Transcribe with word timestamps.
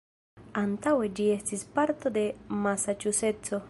Antaŭe 0.61 1.11
ĝi 1.19 1.27
estis 1.35 1.67
parto 1.77 2.15
de 2.19 2.27
Masaĉuseco. 2.67 3.59